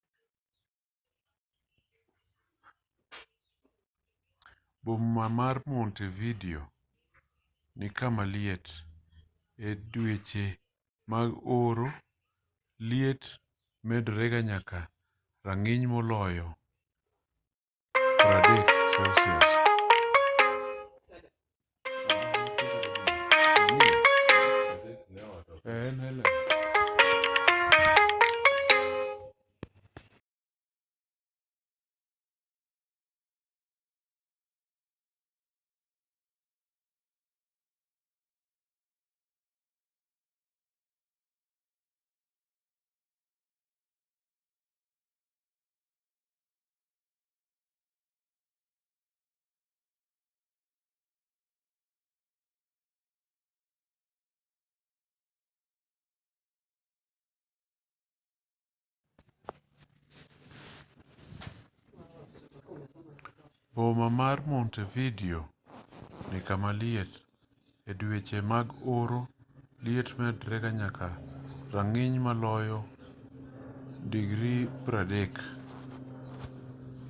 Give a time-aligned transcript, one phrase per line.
[4.83, 6.61] boma mar montevideo
[7.75, 8.67] ni kama liet;
[9.69, 10.45] e dweche
[11.07, 11.29] mag
[11.59, 11.89] oro
[12.89, 13.23] liet
[13.87, 14.79] medorega nyaka
[15.45, 16.47] rang'iny moloyo
[18.21, 19.27] +30°c